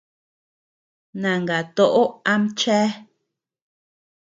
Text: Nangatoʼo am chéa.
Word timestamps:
Nangatoʼo 1.21 2.01
am 2.31 2.43
chéa. 2.59 2.87